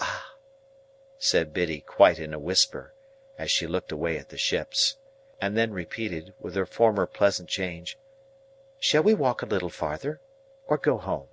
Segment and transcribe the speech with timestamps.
[0.00, 0.34] "Ah!"
[1.18, 2.94] said Biddy, quite in a whisper,
[3.36, 4.96] as she looked away at the ships.
[5.38, 7.98] And then repeated, with her former pleasant change,
[8.80, 10.22] "shall we walk a little farther,
[10.66, 11.28] or go home?"